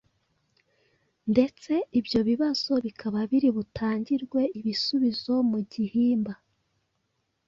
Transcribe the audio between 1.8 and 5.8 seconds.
ibyo bibazo bikaba biri butangirwe ibisubizo mu